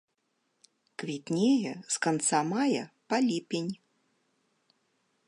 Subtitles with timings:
[1.01, 3.71] Квітнее з канца мая па ліпень.